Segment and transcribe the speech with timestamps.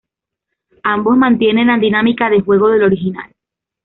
[0.81, 3.31] Ambos mantienen la dinámica de juego del original.